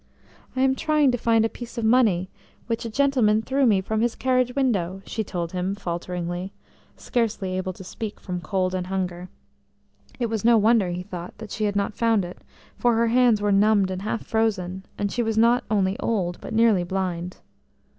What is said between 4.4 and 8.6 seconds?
window," she told him falteringly, scarcely able to speak from